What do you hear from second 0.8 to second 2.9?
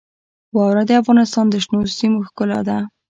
د افغانستان د شنو سیمو ښکلا ده.